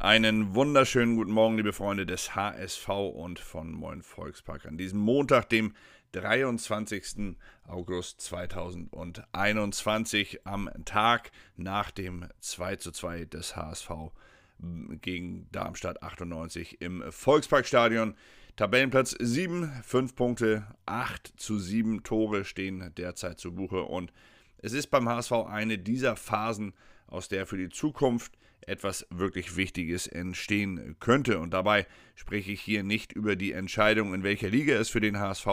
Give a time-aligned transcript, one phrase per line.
[0.00, 5.48] Einen wunderschönen guten Morgen, liebe Freunde des HSV und von Moin Volkspark an diesem Montag,
[5.48, 5.74] dem
[6.12, 7.34] 23.
[7.66, 13.90] August 2021, am Tag nach dem 2:2 des HSV
[15.02, 18.14] gegen Darmstadt 98 im Volksparkstadion.
[18.54, 24.12] Tabellenplatz 7, 5 Punkte, 8 zu 7 Tore stehen derzeit zu Buche und
[24.60, 26.74] es ist beim HSV eine dieser Phasen,
[27.06, 28.38] aus der für die Zukunft
[28.68, 31.38] etwas wirklich Wichtiges entstehen könnte.
[31.38, 35.18] Und dabei spreche ich hier nicht über die Entscheidung, in welcher Liga es für den
[35.18, 35.46] HSV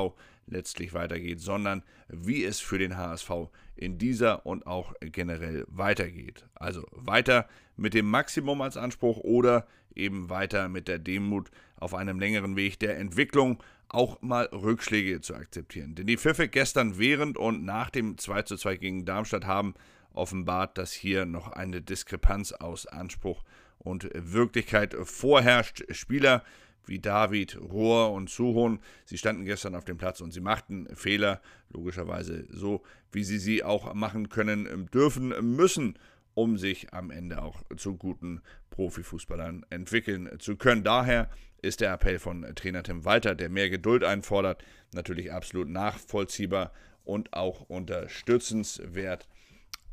[0.48, 3.32] letztlich weitergeht, sondern wie es für den HSV
[3.76, 6.46] in dieser und auch generell weitergeht.
[6.56, 7.48] Also weiter
[7.78, 12.80] mit dem Maximum als Anspruch oder eben weiter mit der Demut auf einem längeren Weg
[12.80, 15.96] der Entwicklung auch mal Rückschläge zu akzeptieren.
[15.96, 19.76] Denn die Pfiffe gestern während und nach dem 2:2 gegen Darmstadt haben
[20.14, 23.44] offenbart, dass hier noch eine Diskrepanz aus Anspruch
[23.78, 25.84] und Wirklichkeit vorherrscht.
[25.92, 26.44] Spieler
[26.88, 31.42] wie David, Rohr und Suhon, sie standen gestern auf dem Platz und sie machten Fehler,
[31.70, 35.98] logischerweise so, wie sie sie auch machen können, dürfen, müssen,
[36.36, 40.84] um sich am Ende auch zu guten Profifußballern entwickeln zu können.
[40.84, 41.30] Daher
[41.62, 44.64] ist der Appell von Trainer Tim Walter, der mehr Geduld einfordert,
[44.94, 46.72] natürlich absolut nachvollziehbar
[47.04, 49.28] und auch unterstützenswert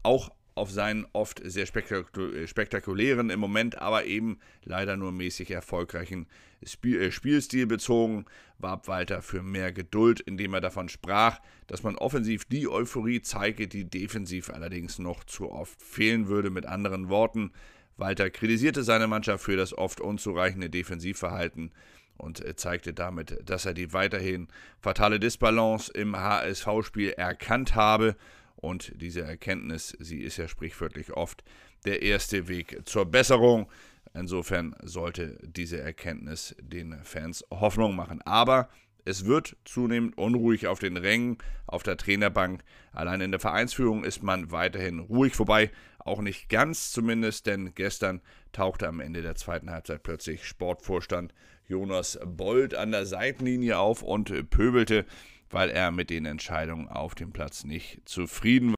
[0.03, 6.27] auch auf seinen oft sehr spektakulären, im Moment aber eben leider nur mäßig erfolgreichen
[6.61, 8.27] äh, Spielstil bezogen,
[8.59, 13.67] warb Walter für mehr Geduld, indem er davon sprach, dass man offensiv die Euphorie zeige,
[13.67, 16.51] die defensiv allerdings noch zu oft fehlen würde.
[16.51, 17.53] Mit anderen Worten,
[17.97, 21.73] Walter kritisierte seine Mannschaft für das oft unzureichende Defensivverhalten
[22.19, 24.49] und äh, zeigte damit, dass er die weiterhin
[24.81, 28.17] fatale Disbalance im HSV-Spiel erkannt habe
[28.63, 31.43] und diese Erkenntnis, sie ist ja sprichwörtlich oft
[31.85, 33.69] der erste Weg zur Besserung.
[34.15, 38.23] Insofern sollte diese Erkenntnis den Fans Hoffnung machen.
[38.23, 38.69] Aber
[39.05, 42.63] es wird zunehmend unruhig auf den Rängen, auf der Trainerbank.
[42.93, 45.73] Allein in der Vereinsführung ist man weiterhin ruhig vorbei.
[45.99, 48.21] Auch nicht ganz zumindest, denn gestern
[48.53, 51.35] tauchte am Ende der zweiten Halbzeit plötzlich Sportvorstand
[51.67, 55.05] Jonas Bold an der Seitenlinie auf und pöbelte
[55.53, 58.77] weil er mit den Entscheidungen auf dem Platz nicht zufrieden war.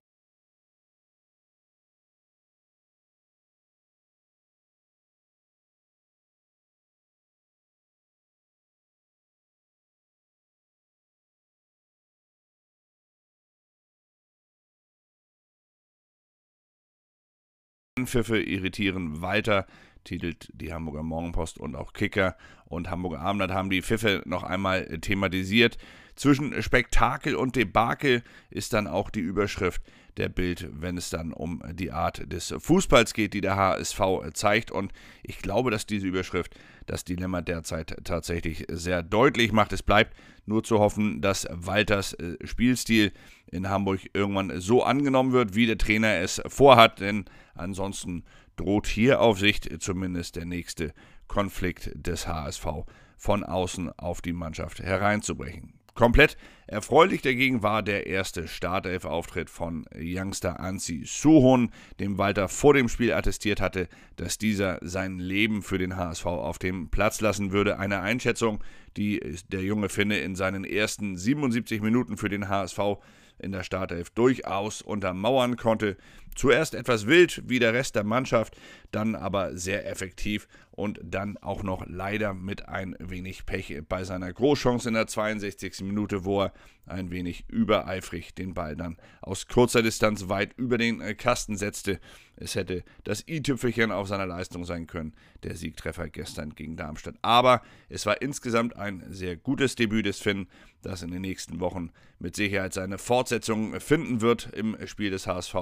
[17.97, 19.67] Anpfiffe irritieren weiter,
[20.05, 24.87] titelt die Hamburger Morgenpost und auch Kicker und Hamburger Abendblatt haben die Pfiffe noch einmal
[25.01, 25.79] thematisiert.
[26.17, 29.83] Zwischen Spektakel und Debakel ist dann auch die Überschrift
[30.17, 34.01] der Bild, wenn es dann um die Art des Fußballs geht, die der HSV
[34.33, 34.71] zeigt.
[34.71, 36.55] Und ich glaube, dass diese Überschrift
[36.87, 39.73] das Dilemma derzeit tatsächlich sehr deutlich macht.
[39.73, 40.15] Es bleibt
[40.47, 43.13] nur zu hoffen, dass Walters äh, Spielstil
[43.51, 47.01] in Hamburg irgendwann so angenommen wird, wie der Trainer es vorhat.
[47.01, 48.25] Denn ansonsten
[48.57, 50.93] droht hier auf Sicht zumindest der nächste
[51.29, 52.67] Konflikt des HSV
[53.17, 55.75] von außen auf die Mannschaft hereinzubrechen.
[55.95, 61.71] Komplett erfreulich dagegen war der erste Startelf-Auftritt von Youngster Ansi Suhon,
[62.01, 66.59] dem Walter vor dem Spiel attestiert hatte, dass dieser sein Leben für den HSV auf
[66.59, 67.79] dem Platz lassen würde.
[67.79, 68.65] Eine Einschätzung,
[68.97, 69.21] die
[69.53, 72.81] der junge Finne in seinen ersten 77 Minuten für den HSV
[73.39, 75.97] in der Startelf durchaus untermauern konnte.
[76.35, 78.57] Zuerst etwas wild wie der Rest der Mannschaft,
[78.91, 84.33] dann aber sehr effektiv und dann auch noch leider mit ein wenig Pech bei seiner
[84.33, 85.83] Großchance in der 62.
[85.83, 86.53] Minute, wo er
[86.87, 92.01] ein wenig übereifrig den Ball dann aus kurzer Distanz weit über den äh, Kasten setzte.
[92.37, 95.15] Es hätte das i-Tüpfelchen auf seiner Leistung sein können,
[95.45, 97.15] der Siegtreffer gestern gegen Darmstadt.
[97.23, 100.49] Aber es war insgesamt ein sehr gutes Debüt des Finn,
[100.83, 105.55] das in den nächsten Wochen mit Sicherheit seine Fortsetzung finden wird im Spiel des HSV.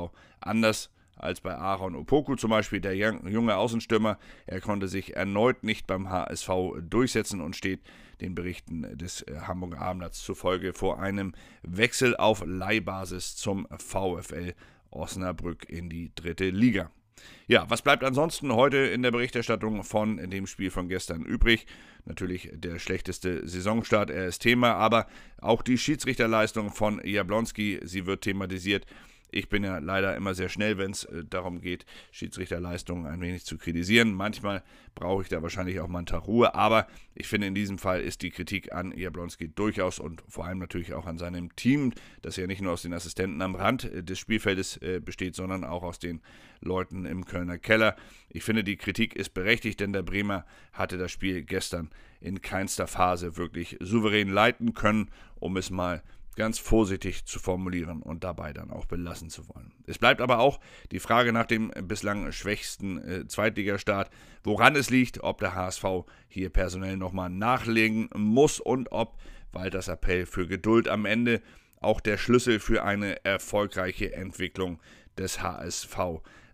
[0.62, 4.16] Anders als bei Aaron Opoku zum Beispiel, der junge Außenstürmer.
[4.46, 6.50] Er konnte sich erneut nicht beim HSV
[6.88, 7.81] durchsetzen und steht
[8.20, 11.34] den Berichten des äh, Hamburger Abendblatts zufolge vor einem
[11.64, 14.54] Wechsel auf Leihbasis zum VfL
[14.92, 16.92] Osnabrück in die dritte Liga.
[17.48, 21.66] Ja, was bleibt ansonsten heute in der Berichterstattung von dem Spiel von gestern übrig?
[22.04, 25.08] Natürlich der schlechteste Saisonstart, er ist Thema, aber
[25.38, 28.87] auch die Schiedsrichterleistung von Jablonski, sie wird thematisiert.
[29.32, 33.44] Ich bin ja leider immer sehr schnell, wenn es äh, darum geht, Schiedsrichterleistungen ein wenig
[33.46, 34.12] zu kritisieren.
[34.12, 34.62] Manchmal
[34.94, 38.02] brauche ich da wahrscheinlich auch mal einen Tag Ruhe, aber ich finde, in diesem Fall
[38.02, 42.37] ist die Kritik an Jablonski durchaus und vor allem natürlich auch an seinem Team, das
[42.37, 45.82] ja nicht nur aus den Assistenten am Rand äh, des Spielfeldes äh, besteht, sondern auch
[45.82, 46.20] aus den
[46.61, 47.96] Leuten im Kölner Keller.
[48.28, 50.44] Ich finde, die Kritik ist berechtigt, denn der Bremer
[50.75, 51.90] hatte das Spiel gestern
[52.20, 56.02] in keinster Phase wirklich souverän leiten können, um es mal
[56.37, 59.73] ganz vorsichtig zu formulieren und dabei dann auch belassen zu wollen.
[59.87, 64.11] Es bleibt aber auch die Frage nach dem bislang schwächsten äh, Zweitligastart,
[64.43, 65.84] woran es liegt, ob der HSV
[66.29, 69.19] hier personell nochmal nachlegen muss und ob
[69.52, 71.43] Walters Appell für Geduld am Ende
[71.81, 74.81] auch der Schlüssel für eine erfolgreiche Entwicklung
[75.19, 75.96] des HSV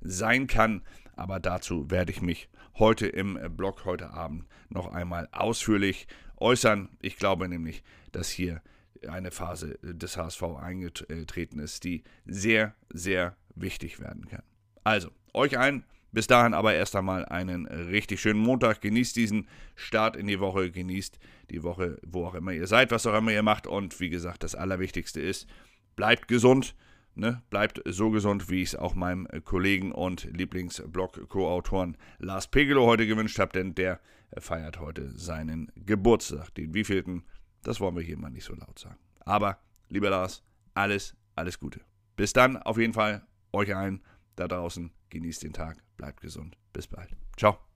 [0.01, 0.83] sein kann.
[1.17, 2.49] Aber dazu werde ich mich
[2.79, 6.89] heute im Blog heute Abend noch einmal ausführlich äußern.
[7.01, 7.83] Ich glaube nämlich,
[8.13, 8.63] dass hier
[9.09, 14.43] eine Phase des HSV eingetreten ist, die sehr, sehr wichtig werden kann.
[14.85, 15.85] Also, euch ein.
[16.11, 18.81] Bis dahin aber erst einmal einen richtig schönen Montag.
[18.81, 20.71] Genießt diesen Start in die Woche.
[20.71, 21.19] Genießt
[21.51, 23.67] die Woche, wo auch immer ihr seid, was auch immer ihr macht.
[23.67, 25.47] Und wie gesagt, das Allerwichtigste ist,
[25.97, 26.75] bleibt gesund.
[27.15, 27.43] Ne?
[27.51, 33.39] Bleibt so gesund, wie ich es auch meinem Kollegen und Lieblingsblog-Co-Autoren Lars Pegelow heute gewünscht
[33.39, 34.01] habe, denn der
[34.39, 36.55] feiert heute seinen Geburtstag.
[36.55, 37.25] Den wievielten?
[37.63, 38.99] Das wollen wir hier mal nicht so laut sagen.
[39.21, 39.59] Aber,
[39.89, 40.43] lieber Lars,
[40.75, 41.81] alles, alles Gute.
[42.17, 44.03] Bis dann, auf jeden Fall, euch allen
[44.37, 46.57] da draußen, genießt den Tag, bleibt gesund.
[46.73, 47.15] Bis bald.
[47.37, 47.68] Ciao.